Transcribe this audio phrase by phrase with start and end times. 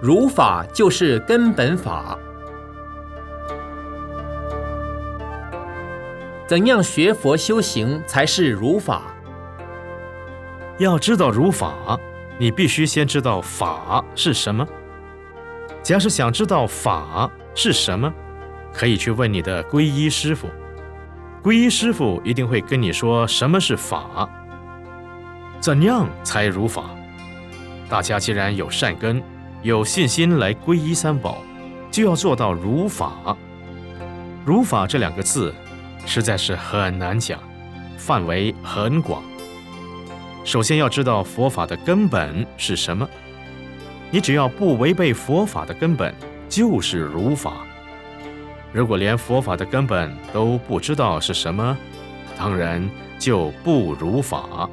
[0.00, 2.16] 如法就是根本法。
[6.46, 9.02] 怎样学佛修行才是如法？
[10.78, 11.98] 要知道如法，
[12.38, 14.66] 你必须先知道法是什么。
[15.82, 18.12] 假使想知道法是什么，
[18.72, 20.48] 可以去问你的皈依师傅。
[21.42, 24.28] 皈依师傅一定会跟你说什么是法，
[25.60, 26.84] 怎样才如法。
[27.88, 29.22] 大家既然有善根，
[29.62, 31.38] 有信心来皈依三宝，
[31.90, 33.36] 就要做到如法。
[34.44, 35.52] 如法这两个字，
[36.06, 37.40] 实在是很难讲，
[37.96, 39.20] 范围很广。
[40.44, 43.06] 首先要知道佛法的根本是什么。
[44.10, 46.14] 你只要不违背佛法的根本，
[46.48, 47.54] 就是如法。
[48.72, 51.76] 如果连佛法的根本都不知道是什么，
[52.38, 52.88] 当然
[53.18, 54.70] 就不如法。